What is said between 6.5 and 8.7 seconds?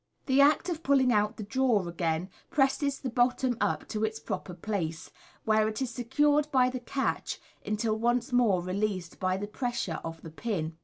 by the catch until once more